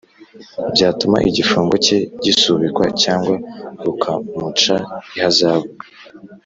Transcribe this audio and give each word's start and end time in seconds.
Byatuma 0.73 1.17
igifungo 1.29 1.75
cye 1.85 1.97
gisubikwa 2.23 2.85
cyangwa 3.03 3.35
rukamuca 3.85 4.75
ihazabu 5.17 5.67